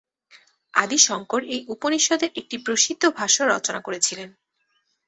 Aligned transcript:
আদি 0.73 0.97
শঙ্কর 0.97 1.41
এই 1.45 1.61
উপনিষদের 1.67 2.31
একটি 2.35 2.55
প্রসিদ্ধ 2.57 3.03
ভাষ্য 3.09 3.37
রচনা 3.45 3.79
করেছিলেন। 3.81 4.29